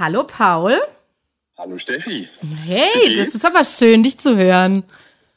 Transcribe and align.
Hallo 0.00 0.24
Paul. 0.24 0.80
Hallo 1.58 1.78
Steffi. 1.78 2.26
Hey, 2.64 3.14
das 3.14 3.34
ist 3.34 3.44
aber 3.44 3.64
schön, 3.64 4.02
dich 4.02 4.18
zu 4.18 4.34
hören. 4.34 4.82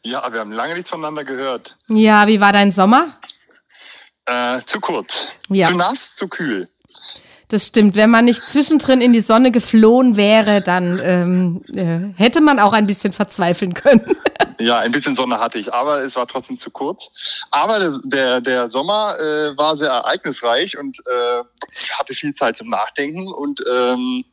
Ja, 0.04 0.31
wir 0.31 0.40
haben 0.40 0.54
lange 0.54 0.76
nichts 0.76 0.90
voneinander 0.90 1.26
gehört. 1.26 1.76
Ja, 1.90 2.27
wie 2.27 2.40
war 2.40 2.54
dein 2.54 2.71
Sommer? 2.71 3.20
Äh, 4.26 4.62
zu 4.66 4.80
kurz. 4.80 5.27
Ja. 5.49 5.68
Zu 5.68 5.76
nass, 5.76 6.16
zu 6.16 6.30
kühl. 6.30 6.70
Das 7.49 7.68
stimmt. 7.68 7.95
Wenn 7.95 8.09
man 8.09 8.23
nicht 8.23 8.41
zwischendrin 8.49 9.02
in 9.02 9.12
die 9.12 9.20
Sonne 9.20 9.52
geflohen 9.52 10.16
wäre, 10.16 10.62
dann 10.62 10.98
ähm, 11.04 11.66
äh, 11.76 12.18
hätte 12.18 12.40
man 12.40 12.57
auch 12.59 12.71
ein 12.71 12.88
bisschen 12.88 13.12
verzweifeln 13.12 13.73
können. 13.73 14.16
Ja, 14.63 14.80
ein 14.80 14.94
bisschen 14.94 15.16
Sonne 15.16 15.40
hatte 15.40 15.59
ich, 15.59 15.73
aber 15.73 15.99
es 15.99 16.16
war 16.16 16.26
trotzdem 16.26 16.58
zu 16.58 16.71
kurz. 16.71 17.44
Aber 17.52 17.80
der, 17.80 17.99
der, 18.04 18.41
der 18.41 18.71
Sommer 18.71 19.20
äh, 19.20 19.58
war 19.58 19.76
sehr 19.76 19.90
ereignisreich 19.90 20.77
und 20.77 20.98
äh, 21.05 21.44
ich 21.70 21.98
hatte 21.99 22.13
viel 22.13 22.34
Zeit 22.34 22.55
zum 22.55 22.70
Nachdenken. 22.70 23.27
Und 23.27 23.62
ähm, 23.70 24.23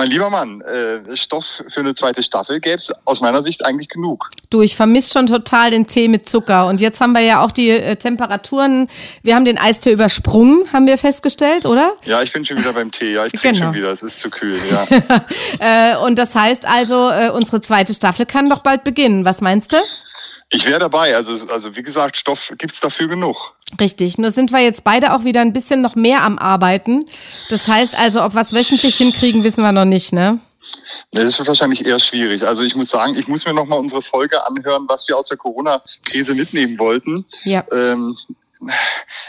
mein 0.00 0.08
lieber 0.08 0.30
Mann, 0.30 0.62
äh, 0.62 1.14
Stoff 1.14 1.62
für 1.68 1.80
eine 1.80 1.92
zweite 1.92 2.22
Staffel 2.22 2.58
gäbe 2.58 2.76
es 2.76 2.90
aus 3.04 3.20
meiner 3.20 3.42
Sicht 3.42 3.62
eigentlich 3.66 3.90
genug. 3.90 4.30
Du, 4.48 4.62
ich 4.62 4.74
vermisse 4.74 5.12
schon 5.12 5.26
total 5.26 5.72
den 5.72 5.88
Tee 5.88 6.08
mit 6.08 6.26
Zucker. 6.26 6.68
Und 6.68 6.80
jetzt 6.80 7.02
haben 7.02 7.12
wir 7.12 7.20
ja 7.20 7.44
auch 7.44 7.50
die 7.50 7.68
äh, 7.68 7.96
Temperaturen. 7.96 8.88
Wir 9.22 9.34
haben 9.34 9.44
den 9.44 9.58
Eistee 9.58 9.92
übersprungen, 9.92 10.64
haben 10.72 10.86
wir 10.86 10.96
festgestellt, 10.96 11.66
oder? 11.66 11.92
Ja, 12.06 12.22
ich 12.22 12.32
bin 12.32 12.46
schon 12.46 12.56
wieder 12.56 12.72
beim 12.72 12.90
Tee. 12.90 13.12
Ja, 13.12 13.26
ich 13.26 13.32
trinke 13.32 13.58
Genau. 13.58 13.66
schon 13.66 13.74
wieder. 13.74 13.90
Es 13.90 14.02
ist 14.02 14.20
zu 14.20 14.30
kühl. 14.30 14.58
Ja. 14.70 14.86
Äh, 15.58 15.96
und 15.98 16.18
das 16.18 16.34
heißt 16.34 16.66
also, 16.66 17.10
äh, 17.10 17.30
unsere 17.30 17.60
zweite 17.60 17.92
Staffel 17.92 18.24
kann 18.24 18.48
doch 18.48 18.60
bald 18.60 18.84
beginnen. 18.84 19.24
Was 19.26 19.40
meinst 19.42 19.72
du? 19.74 19.76
Ich 20.52 20.66
wäre 20.66 20.80
dabei. 20.80 21.14
Also, 21.14 21.46
also 21.48 21.76
wie 21.76 21.82
gesagt, 21.82 22.16
Stoff 22.16 22.52
gibt's 22.58 22.80
dafür 22.80 23.08
genug. 23.08 23.54
Richtig, 23.80 24.18
nur 24.18 24.32
sind 24.32 24.50
wir 24.50 24.58
jetzt 24.58 24.82
beide 24.82 25.14
auch 25.14 25.22
wieder 25.22 25.40
ein 25.40 25.52
bisschen 25.52 25.80
noch 25.80 25.94
mehr 25.94 26.22
am 26.22 26.38
Arbeiten. 26.38 27.06
Das 27.50 27.68
heißt 27.68 27.96
also, 27.96 28.22
ob 28.22 28.34
wir 28.34 28.40
es 28.40 28.52
wöchentlich 28.52 28.96
hinkriegen, 28.96 29.44
wissen 29.44 29.62
wir 29.62 29.70
noch 29.70 29.84
nicht, 29.84 30.12
ne? 30.12 30.40
Das 31.12 31.24
ist 31.24 31.46
wahrscheinlich 31.46 31.86
eher 31.86 31.98
schwierig. 31.98 32.46
Also 32.46 32.62
ich 32.62 32.74
muss 32.76 32.90
sagen, 32.90 33.16
ich 33.16 33.28
muss 33.28 33.46
mir 33.46 33.54
noch 33.54 33.66
mal 33.66 33.76
unsere 33.76 34.02
Folge 34.02 34.44
anhören, 34.44 34.84
was 34.88 35.08
wir 35.08 35.16
aus 35.16 35.26
der 35.26 35.36
Corona-Krise 35.38 36.34
mitnehmen 36.34 36.78
wollten. 36.78 37.24
Ja. 37.44 37.64
Ähm, 37.72 38.16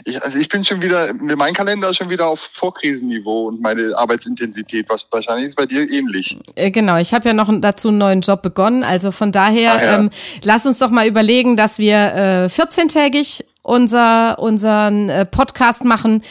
ich, 0.06 0.22
also 0.24 0.38
ich 0.40 0.50
bin 0.50 0.64
schon 0.64 0.82
wieder, 0.82 1.12
mein 1.14 1.54
Kalender 1.54 1.90
ist 1.90 1.98
schon 1.98 2.10
wieder 2.10 2.28
auf 2.28 2.40
Vorkrisenniveau 2.54 3.48
und 3.48 3.62
meine 3.62 3.98
Arbeitsintensität, 3.98 4.90
was 4.90 5.08
wahrscheinlich 5.12 5.48
ist 5.48 5.56
bei 5.56 5.66
dir 5.66 5.90
ähnlich. 5.90 6.38
Äh, 6.56 6.72
Genau, 6.72 6.98
ich 6.98 7.14
habe 7.14 7.28
ja 7.28 7.34
noch 7.34 7.50
dazu 7.62 7.90
einen 7.90 7.98
neuen 7.98 8.22
Job 8.22 8.42
begonnen. 8.42 8.84
Also 8.84 9.12
von 9.12 9.32
daher, 9.32 9.74
Ah, 9.74 9.84
ja. 9.84 9.96
ähm, 10.00 10.09
lass 10.44 10.66
uns 10.66 10.80
doch 10.80 10.90
mal 10.90 11.08
überlegen, 11.08 11.56
dass 11.58 11.78
wir 11.80 11.96
äh, 11.96 12.46
14-tägig 12.48 13.44
unser, 13.64 14.40
unseren 14.40 15.09
äh, 15.09 15.26
Podcast 15.26 15.84
machen. 15.86 16.24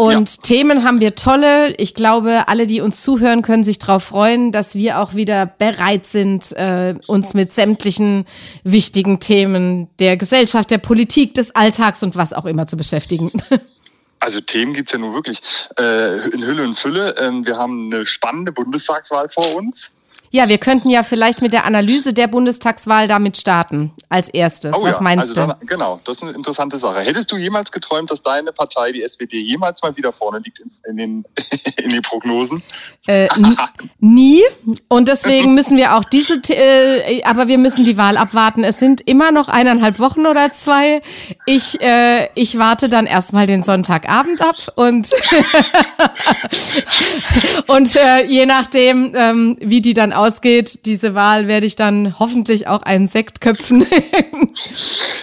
Und 0.00 0.44
Themen 0.44 0.84
haben 0.84 1.00
wir 1.00 1.16
tolle. 1.16 1.74
Ich 1.74 1.92
glaube, 1.92 2.46
alle, 2.46 2.68
die 2.68 2.80
uns 2.80 3.02
zuhören, 3.02 3.42
können 3.42 3.64
sich 3.64 3.80
darauf 3.80 4.04
freuen, 4.04 4.52
dass 4.52 4.76
wir 4.76 5.00
auch 5.00 5.14
wieder 5.14 5.44
bereit 5.44 6.06
sind, 6.06 6.52
äh, 6.52 6.94
uns 7.08 7.34
mit 7.34 7.52
sämtlichen 7.52 8.24
wichtigen 8.62 9.18
Themen 9.18 9.88
der 9.98 10.16
Gesellschaft, 10.16 10.70
der 10.70 10.78
Politik, 10.78 11.34
des 11.34 11.52
Alltags 11.56 12.04
und 12.04 12.14
was 12.14 12.32
auch 12.32 12.44
immer 12.46 12.68
zu 12.68 12.76
beschäftigen. 12.76 13.32
Also 14.20 14.40
Themen 14.40 14.74
gibt's 14.74 14.90
ja 14.90 14.98
nun 14.98 15.14
wirklich 15.14 15.38
äh, 15.78 16.28
in 16.30 16.44
Hülle 16.44 16.64
und 16.64 16.74
Fülle. 16.74 17.14
Ähm, 17.20 17.46
wir 17.46 17.56
haben 17.56 17.88
eine 17.92 18.04
spannende 18.04 18.50
Bundestagswahl 18.50 19.28
vor 19.28 19.54
uns. 19.54 19.92
Ja, 20.30 20.48
wir 20.48 20.58
könnten 20.58 20.90
ja 20.90 21.02
vielleicht 21.02 21.40
mit 21.40 21.52
der 21.52 21.64
Analyse 21.64 22.12
der 22.12 22.26
Bundestagswahl 22.26 23.08
damit 23.08 23.36
starten, 23.36 23.92
als 24.08 24.28
erstes. 24.28 24.72
Was 24.72 24.82
Oh 24.82 24.86
ja, 24.86 25.00
meinst 25.00 25.30
also 25.30 25.34
du? 25.34 25.40
Dann, 25.40 25.66
genau, 25.66 26.00
das 26.04 26.16
ist 26.16 26.22
eine 26.22 26.32
interessante 26.32 26.76
Sache. 26.76 27.00
Hättest 27.00 27.32
du 27.32 27.36
jemals 27.36 27.72
geträumt, 27.72 28.10
dass 28.10 28.22
deine 28.22 28.52
Partei, 28.52 28.92
die 28.92 29.02
SPD, 29.02 29.38
jemals 29.38 29.82
mal 29.82 29.96
wieder 29.96 30.12
vorne 30.12 30.38
liegt 30.38 30.60
in, 30.60 30.70
in, 30.88 30.96
den, 30.96 31.24
in 31.82 31.90
den 31.90 32.02
Prognosen? 32.02 32.62
Äh, 33.06 33.28
nie. 34.00 34.42
Und 34.88 35.08
deswegen 35.08 35.54
müssen 35.54 35.76
wir 35.76 35.96
auch 35.96 36.04
diese, 36.04 36.40
äh, 36.50 37.22
aber 37.24 37.48
wir 37.48 37.58
müssen 37.58 37.84
die 37.84 37.96
Wahl 37.96 38.16
abwarten. 38.16 38.64
Es 38.64 38.78
sind 38.78 39.00
immer 39.00 39.32
noch 39.32 39.48
eineinhalb 39.48 39.98
Wochen 39.98 40.26
oder 40.26 40.52
zwei. 40.52 41.02
Ich, 41.46 41.80
äh, 41.80 42.28
ich 42.34 42.58
warte 42.58 42.88
dann 42.88 43.06
erstmal 43.06 43.46
den 43.46 43.62
Sonntagabend 43.62 44.42
ab 44.42 44.56
und, 44.76 45.10
und 47.66 47.96
äh, 47.96 48.24
je 48.26 48.46
nachdem, 48.46 49.12
ähm, 49.14 49.56
wie 49.60 49.80
die 49.80 49.94
dann 49.94 50.12
ausgeht, 50.18 50.84
diese 50.86 51.14
Wahl, 51.14 51.48
werde 51.48 51.66
ich 51.66 51.76
dann 51.76 52.18
hoffentlich 52.18 52.66
auch 52.68 52.82
einen 52.82 53.08
Sekt 53.08 53.40
köpfen. 53.40 53.86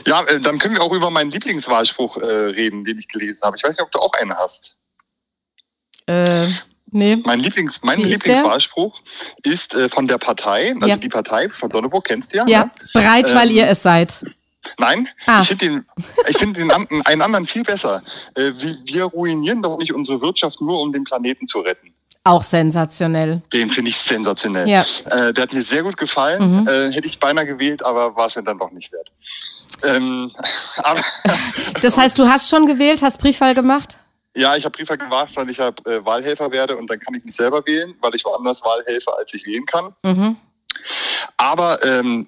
Ja, 0.07 0.21
äh, 0.27 0.39
dann 0.39 0.59
können 0.59 0.75
wir 0.75 0.83
auch 0.83 0.93
über 0.93 1.09
meinen 1.09 1.31
Lieblingswahlspruch 1.31 2.17
äh, 2.17 2.25
reden, 2.25 2.83
den 2.83 2.97
ich 2.99 3.07
gelesen 3.07 3.41
habe. 3.43 3.57
Ich 3.57 3.63
weiß 3.63 3.71
nicht, 3.75 3.81
ob 3.83 3.91
du 3.91 3.97
auch 3.99 4.13
einen 4.13 4.35
hast. 4.35 4.77
äh, 6.07 6.47
nee. 6.91 7.17
Mein, 7.25 7.39
Lieblings, 7.39 7.79
mein 7.81 7.97
Wie 7.97 8.03
ist? 8.03 8.09
Lieblingswahlspruch 8.25 9.01
ist 9.43 9.73
äh, 9.73 9.89
von 9.89 10.05
der 10.05 10.19
Partei, 10.19 10.73
also 10.75 10.87
Ja. 10.87 10.97
die 10.97 11.09
Partei 11.09 11.49
von 11.49 11.71
Sonneburg, 11.71 12.05
kennst 12.05 12.33
du 12.33 12.37
ja? 12.37 12.45
Ja, 12.47 12.65
ne? 12.65 12.71
bereit, 12.93 13.33
weil 13.33 13.49
Ähm, 13.49 13.55
ihr 13.55 13.67
es 13.67 13.81
seid. 13.81 14.23
Nein, 14.77 15.09
Ah. 15.25 15.41
ich 15.41 15.47
finde 15.47 15.65
den, 15.65 15.85
ich 16.29 16.37
finde 16.37 16.59
den 16.59 16.71
einen 16.71 17.21
anderen 17.23 17.45
viel 17.47 17.63
besser. 17.63 18.03
Äh, 18.35 18.51
wir, 18.57 18.77
wir 18.83 19.03
ruinieren 19.05 19.63
doch 19.63 19.77
nicht 19.79 19.91
unsere 19.91 20.21
Wirtschaft 20.21 20.61
nur, 20.61 20.79
um 20.81 20.91
den 20.91 21.03
Planeten 21.03 21.47
zu 21.47 21.61
retten. 21.61 21.94
Auch 22.25 22.43
sensationell. 22.43 23.41
Den 23.53 23.69
finde 23.69 23.89
ich 23.89 23.97
sensationell. 23.97 24.67
Ja. 24.67 24.83
Äh, 25.05 25.31
der 25.31 25.43
hat 25.43 25.53
mir 25.53 25.63
sehr 25.63 25.83
gut 25.83 25.95
gefallen. 25.95 26.61
Mhm. 26.61 26.67
Äh, 26.67 26.91
hätte 26.91 27.07
ich 27.07 27.19
beinahe 27.19 27.45
gewählt, 27.45 27.83
aber 27.83 28.15
war 28.15 28.27
es 28.27 28.35
mir 28.35 28.43
dann 28.43 28.59
doch 28.59 28.71
nicht 28.71 28.91
wert. 28.91 29.11
Ähm, 29.83 30.31
Das 31.81 31.97
heißt, 31.97 32.17
du 32.19 32.27
hast 32.27 32.49
schon 32.49 32.65
gewählt, 32.65 33.01
hast 33.01 33.19
Briefwahl 33.19 33.55
gemacht? 33.55 33.97
ja, 34.35 34.55
ich 34.55 34.65
habe 34.65 34.75
Briefe 34.77 34.97
gemacht, 34.97 35.35
weil 35.35 35.49
ich 35.49 35.57
ja 35.57 35.69
äh, 35.85 36.05
Wahlhelfer 36.05 36.51
werde 36.51 36.77
und 36.77 36.89
dann 36.89 36.99
kann 36.99 37.13
ich 37.15 37.23
nicht 37.23 37.35
selber 37.35 37.65
wählen, 37.65 37.95
weil 38.01 38.13
ich 38.15 38.25
woanders 38.25 38.63
Wahlhelfer, 38.63 39.17
als 39.17 39.33
ich 39.33 39.45
wählen 39.45 39.65
kann. 39.65 39.95
Mhm. 40.03 40.35
Aber 41.37 41.83
ähm, 41.83 42.27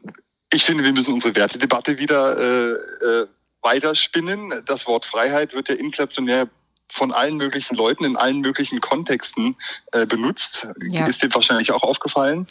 ich 0.51 0.63
finde, 0.63 0.83
wir 0.83 0.93
müssen 0.93 1.13
unsere 1.13 1.35
Wertedebatte 1.35 1.97
wieder 1.97 2.37
äh, 2.37 2.71
äh, 3.05 3.27
weiterspinnen. 3.61 4.63
Das 4.65 4.87
Wort 4.87 5.05
Freiheit 5.05 5.53
wird 5.53 5.67
ja 5.67 5.75
inflationär 5.75 6.47
von 6.87 7.11
allen 7.11 7.37
möglichen 7.37 7.75
Leuten 7.75 8.05
in 8.05 8.15
allen 8.15 8.39
möglichen 8.39 8.79
Kontexten 8.79 9.55
äh, 9.91 10.05
benutzt. 10.05 10.67
Ja. 10.89 11.05
Ist 11.05 11.21
dir 11.21 11.33
wahrscheinlich 11.33 11.71
auch 11.71 11.83
aufgefallen? 11.83 12.47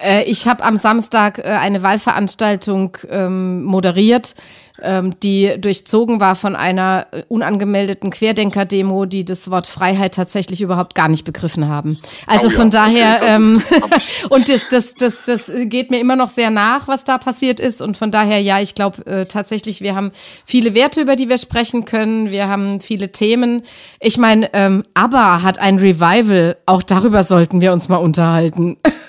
Äh, 0.00 0.24
ich 0.24 0.46
habe 0.46 0.62
am 0.62 0.76
Samstag 0.76 1.38
äh, 1.38 1.42
eine 1.42 1.82
Wahlveranstaltung 1.82 2.98
ähm, 3.08 3.62
moderiert, 3.64 4.34
ähm, 4.80 5.18
die 5.20 5.54
durchzogen 5.58 6.20
war 6.20 6.36
von 6.36 6.56
einer 6.56 7.06
äh, 7.12 7.22
unangemeldeten 7.28 8.10
Querdenker-Demo, 8.10 9.06
die 9.06 9.24
das 9.24 9.50
Wort 9.50 9.66
Freiheit 9.66 10.14
tatsächlich 10.14 10.60
überhaupt 10.60 10.94
gar 10.94 11.08
nicht 11.08 11.24
begriffen 11.24 11.68
haben. 11.68 11.98
Also 12.26 12.48
Oh 12.48 12.50
ja, 12.50 12.56
von 12.56 12.70
daher, 12.70 13.20
okay, 13.22 13.34
ähm, 13.34 13.62
und 14.30 14.48
das, 14.48 14.68
das, 14.68 14.94
das, 14.94 15.22
das 15.24 15.50
geht 15.64 15.90
mir 15.90 16.00
immer 16.00 16.16
noch 16.16 16.28
sehr 16.28 16.50
nach, 16.50 16.88
was 16.88 17.04
da 17.04 17.18
passiert 17.18 17.60
ist. 17.60 17.82
Und 17.82 17.96
von 17.96 18.10
daher, 18.10 18.40
ja, 18.40 18.60
ich 18.60 18.74
glaube 18.74 19.06
äh, 19.06 19.26
tatsächlich, 19.26 19.80
wir 19.80 19.94
haben 19.94 20.12
viele 20.44 20.74
Werte, 20.74 21.00
über 21.00 21.16
die 21.16 21.28
wir 21.28 21.38
sprechen 21.38 21.84
können. 21.84 22.30
Wir 22.30 22.48
haben 22.48 22.80
viele 22.80 23.12
Themen. 23.12 23.62
Ich 24.00 24.18
meine, 24.18 24.50
ähm, 24.52 24.84
ABBA 24.94 25.42
hat 25.42 25.58
ein 25.58 25.78
Revival. 25.78 26.56
Auch 26.66 26.82
darüber 26.82 27.22
sollten 27.22 27.60
wir 27.60 27.72
uns 27.72 27.88
mal 27.88 27.96
unterhalten. 27.96 28.78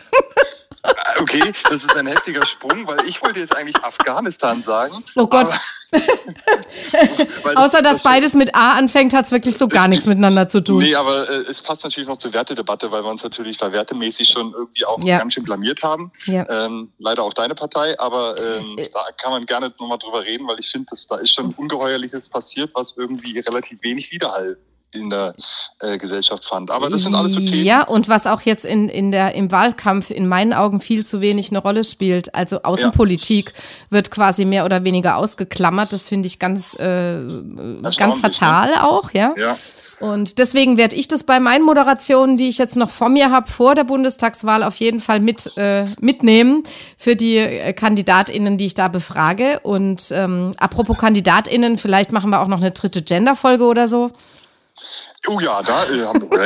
Okay, 1.20 1.52
das 1.70 1.84
ist 1.84 1.96
ein 1.96 2.08
heftiger 2.08 2.46
Sprung, 2.46 2.86
weil 2.88 2.98
ich 3.08 3.22
wollte 3.22 3.40
jetzt 3.40 3.56
eigentlich 3.56 3.76
Afghanistan 3.84 4.64
sagen. 4.64 5.04
Oh 5.16 5.28
Gott. 5.28 5.50
Außer 7.56 7.82
dass 7.82 8.02
beides 8.04 8.34
mit 8.34 8.56
A 8.56 8.72
anfängt, 8.72 9.14
hat's 9.14 9.32
wirklich 9.32 9.58
so 9.58 9.68
gar 9.68 9.88
nichts 9.88 10.06
miteinander 10.06 10.48
zu 10.48 10.62
tun. 10.62 10.80
Nee, 10.80 10.96
aber 10.96 11.30
äh, 11.30 11.34
es 11.50 11.62
passt 11.62 11.84
natürlich 11.84 12.08
noch 12.08 12.18
zur 12.18 12.34
Wertedebatte, 12.34 12.92
weil 12.92 13.04
wir 13.04 13.10
uns 13.10 13.24
natürlich 13.24 13.58
da 13.58 13.72
wertemäßig 13.72 14.28
schon 14.30 14.54
irgendwie 14.54 14.86
auch 14.86 15.04
Ja. 15.04 15.20
ganz 15.20 15.34
schön 15.34 15.44
blamiert 15.44 15.84
haben. 15.84 16.12
Ja. 16.26 16.48
Ähm, 16.66 16.92
leider 16.98 17.24
auch 17.24 17.34
deine 17.34 17.56
Partei, 17.56 18.00
aber 18.00 18.36
ähm, 18.40 18.78
da 18.92 19.06
kann 19.22 19.32
man 19.32 19.46
gerne 19.46 19.72
nochmal 19.80 19.98
drüber 20.00 20.22
reden, 20.24 20.48
weil 20.48 20.60
ich 20.60 20.70
finde, 20.70 20.92
da 21.10 21.18
ist 21.18 21.34
schon 21.34 21.54
Ungeheuerliches 21.54 22.30
passiert, 22.30 22.72
was 22.74 22.96
irgendwie 22.98 23.38
relativ 23.40 23.84
wenig 23.84 24.12
Widerhall 24.12 24.58
in 24.94 25.10
der 25.10 25.34
äh, 25.80 25.98
Gesellschaft 25.98 26.46
fand. 26.46 26.72
Aber 26.72 26.90
das 26.90 27.04
sind 27.04 27.16
alles 27.16 27.34
so 27.34 27.40
Themen. 27.40 27.64
Ja, 27.64 27.84
und 27.84 28.10
was 28.10 28.28
auch 28.28 28.42
jetzt 28.42 28.66
in, 28.66 28.90
in 28.90 29.12
der, 29.12 29.36
im 29.36 29.52
Wahlkampf 29.52 30.10
in 30.10 30.28
meinen 30.28 30.54
Augen 30.54 30.82
viel 30.82 31.06
zu 31.06 31.22
wenig 31.22 31.50
eine 31.50 31.60
Rolle 31.60 31.84
spielt. 31.84 32.34
Also 32.36 32.64
Außenpolitik 32.64 33.54
wird 33.90 34.12
quasi 34.12 34.46
mehr 34.46 34.66
oder 34.66 34.84
weniger 34.84 35.18
ausgeklammert. 35.18 35.94
Das 35.94 36.08
finde 36.08 36.28
ich 36.28 36.40
ganz, 36.40 36.74
äh, 36.76 36.78
ganz 36.82 37.84
Erstaunlich, 37.84 38.22
fatal 38.22 38.76
auch, 38.76 39.12
ja. 39.12 39.34
Ja. 39.38 39.58
Und 40.04 40.38
deswegen 40.38 40.76
werde 40.76 40.98
ich 40.98 41.08
das 41.08 41.24
bei 41.24 41.40
meinen 41.40 41.64
Moderationen, 41.64 42.36
die 42.36 42.50
ich 42.50 42.58
jetzt 42.58 42.76
noch 42.76 42.90
vor 42.90 43.08
mir 43.08 43.32
habe, 43.32 43.50
vor 43.50 43.74
der 43.74 43.86
Bundestagswahl 43.86 44.62
auf 44.64 44.76
jeden 44.76 45.00
Fall 45.00 45.22
mit, 45.22 45.50
äh, 45.56 45.86
mitnehmen 46.02 46.64
für 46.98 47.16
die 47.16 47.38
äh, 47.38 47.72
KandidatInnen, 47.72 48.58
die 48.58 48.66
ich 48.66 48.74
da 48.74 48.90
befrage. 48.90 49.62
Und 49.64 50.12
ähm, 50.12 50.52
apropos 50.58 50.98
KandidatInnen, 50.98 51.78
vielleicht 51.78 52.12
machen 52.12 52.32
wir 52.32 52.42
auch 52.42 52.50
noch 52.50 52.58
eine 52.60 52.72
dritte 52.72 53.02
Gender-Folge 53.02 53.64
oder 53.64 53.88
so. 53.88 54.12
Oh 55.28 55.40
ja, 55.40 55.62
da, 55.62 55.86
äh, 55.86 55.98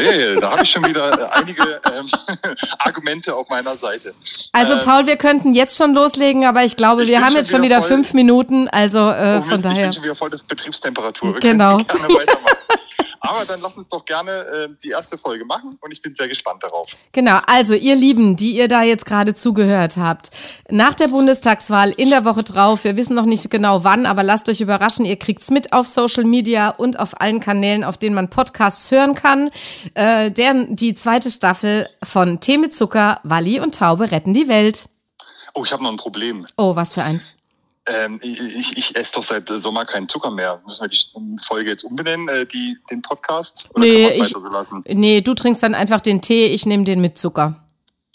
ja, 0.06 0.12
ja, 0.34 0.40
da 0.40 0.52
habe 0.52 0.64
ich 0.64 0.70
schon 0.70 0.86
wieder 0.86 1.12
äh, 1.20 1.40
einige 1.40 1.82
ähm, 1.96 2.08
Argumente 2.80 3.34
auf 3.36 3.50
meiner 3.50 3.76
Seite. 3.76 4.14
Also 4.52 4.74
Ähm, 4.74 4.80
Paul, 4.86 5.08
wir 5.08 5.16
könnten 5.18 5.56
jetzt 5.56 5.76
schon 5.78 5.94
loslegen, 5.96 6.46
aber 6.46 6.64
ich 6.64 6.76
glaube, 6.76 7.04
Ich 7.04 7.10
wir 7.10 7.18
haben 7.20 7.28
schon 7.30 7.36
jetzt 7.38 7.50
schon 7.50 7.62
wieder 7.64 7.78
wieder 7.78 7.88
fünf 7.88 8.14
Minuten, 8.14 8.68
also 8.68 9.00
äh, 9.00 9.40
Oh 9.40 9.42
von 9.42 9.50
Mist, 9.50 9.56
ich 9.58 9.62
daher. 9.64 9.84
bin 9.86 9.94
schon 9.94 10.04
wieder 10.04 10.16
voll 10.16 10.30
das 10.30 10.44
Betriebstemperatur. 10.44 11.34
Wir 11.34 11.40
Genau. 11.40 11.78
gerne 11.78 12.08
weitermachen. 12.14 12.58
Aber 13.28 13.46
dann 13.46 13.62
lass 13.62 13.78
uns 13.78 13.88
doch 13.88 14.06
gerne 14.06 14.32
äh, 14.32 14.70
die 14.84 14.90
erste 14.90 15.18
Folge 15.18 15.46
machen 15.46 15.78
und 15.82 15.92
ich 15.92 16.02
bin 16.02 16.14
sehr 16.14 16.28
gespannt 16.28 16.64
darauf. 16.64 16.96
Genau, 17.12 17.40
also 17.46 17.74
ihr 17.74 17.96
Lieben, 17.96 18.36
die 18.36 18.56
ihr 18.56 18.68
da 18.68 18.84
jetzt 18.84 19.06
gerade 19.06 19.34
zugehört 19.34 19.98
habt, 19.98 20.32
nach 20.70 20.96
der 20.96 21.10
Bundestagswahl 21.10 21.92
in 21.92 22.10
der 22.10 22.26
Woche 22.26 22.44
drauf, 22.44 22.84
wir 22.84 22.98
wissen 22.98 23.16
noch 23.16 23.26
nicht 23.26 23.50
genau 23.50 23.84
wann, 23.84 24.06
aber 24.06 24.24
lasst 24.24 24.50
euch 24.50 24.62
überraschen, 24.62 25.06
ihr 25.06 25.18
kriegt's 25.18 25.50
mit 25.50 25.74
auf 25.74 25.88
Social 25.88 26.24
Media 26.24 26.70
und 26.70 27.00
auf 27.00 27.20
allen 27.20 27.40
Kanälen, 27.40 27.84
auf 27.84 27.98
denen 27.98 28.16
man 28.16 28.30
Podcasts 28.30 28.92
hören 28.92 29.16
kann. 29.16 29.52
Äh, 29.94 30.32
der, 30.32 30.66
die 30.70 30.96
zweite 30.96 31.32
Staffel 31.32 31.90
von 32.04 32.40
Tee 32.40 32.58
mit 32.58 32.76
Zucker, 32.76 33.20
Walli 33.24 33.60
und 33.60 33.76
Taube 33.76 34.12
retten 34.12 34.34
die 34.34 34.48
Welt. 34.48 34.90
Oh, 35.54 35.64
ich 35.66 35.72
habe 35.72 35.84
noch 35.84 35.92
ein 35.92 35.98
Problem. 35.98 36.46
Oh, 36.56 36.76
was 36.76 36.94
für 36.94 37.04
eins. 37.04 37.34
Ähm, 37.88 38.20
ich, 38.22 38.78
ich, 38.78 38.96
esse 38.96 39.14
doch 39.16 39.24
seit 39.24 39.48
Sommer 39.48 39.86
keinen 39.86 40.08
Zucker 40.10 40.30
mehr. 40.32 40.62
Müssen 40.66 40.82
wir 40.82 40.90
die 40.90 41.44
Folge 41.46 41.70
jetzt 41.70 41.84
umbenennen, 41.84 42.28
äh, 42.28 42.46
die, 42.46 42.78
den 42.92 43.02
Podcast? 43.02 43.68
Oder 43.74 43.82
Nee, 43.86 44.08
ich- 44.10 44.16
es 44.22 44.34
weiter 44.34 44.42
so 44.42 44.48
lassen? 44.50 44.82
Nee, 44.88 45.22
du 45.22 45.34
trinkst 45.34 45.64
dann 45.64 45.74
einfach 45.76 46.02
den 46.02 46.22
Tee, 46.22 46.48
ich 46.48 46.66
nehme 46.66 46.84
den 46.84 47.00
mit 47.02 47.18
Zucker. 47.18 47.64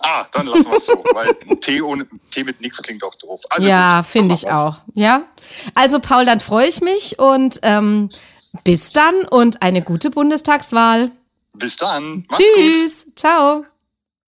Ah, 0.04 0.26
dann 0.32 0.46
lassen 0.46 0.64
wir 0.68 0.76
es 0.76 0.86
so, 0.86 0.92
weil 1.14 1.32
Tee, 1.60 1.80
ohne, 1.80 2.06
Tee 2.32 2.42
mit 2.44 2.60
nichts 2.60 2.82
klingt 2.82 3.04
auch 3.04 3.14
doof. 3.14 3.40
Also 3.50 3.68
ja, 3.68 4.00
gut, 4.00 4.10
finde 4.10 4.34
ich 4.34 4.42
wir's. 4.42 4.52
auch. 4.52 4.80
Ja. 4.94 5.22
Also 5.74 6.00
Paul, 6.00 6.24
dann 6.26 6.40
freue 6.40 6.66
ich 6.66 6.80
mich 6.80 7.18
und 7.20 7.60
ähm, 7.62 8.08
bis 8.64 8.90
dann 8.92 9.14
und 9.30 9.62
eine 9.62 9.80
gute 9.80 10.10
Bundestagswahl. 10.10 11.12
Bis 11.54 11.76
dann. 11.76 12.26
Mach's 12.28 12.38
gut. 12.38 12.46
Tschüss. 12.56 13.06
Ciao. 13.14 13.64